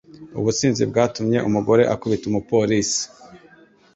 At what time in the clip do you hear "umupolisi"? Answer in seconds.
2.27-3.03